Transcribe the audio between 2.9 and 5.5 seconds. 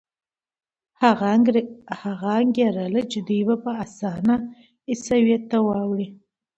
چې دوی به په اسانه عیسایت